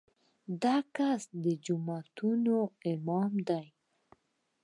[0.63, 2.55] دا کسان د جوماتونو
[2.91, 3.65] امامان دي.